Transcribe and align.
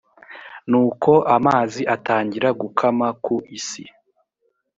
nuko 0.69 1.11
amazi 1.35 1.81
atangira 1.95 2.49
gukama 2.61 3.07
ku 3.23 3.35
isi 3.57 3.83